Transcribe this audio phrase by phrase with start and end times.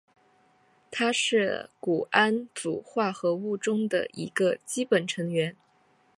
[0.89, 5.55] 它是钴胺族化合物中的一个基本成员。